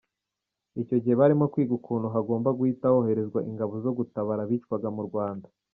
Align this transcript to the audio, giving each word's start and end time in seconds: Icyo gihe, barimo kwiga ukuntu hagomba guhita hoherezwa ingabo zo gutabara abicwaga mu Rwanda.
Icyo 0.81 0.97
gihe, 1.01 1.15
barimo 1.21 1.45
kwiga 1.53 1.73
ukuntu 1.79 2.07
hagomba 2.15 2.49
guhita 2.57 2.93
hoherezwa 2.93 3.39
ingabo 3.49 3.73
zo 3.83 3.91
gutabara 3.97 4.41
abicwaga 4.43 4.89
mu 4.97 5.03
Rwanda. 5.09 5.47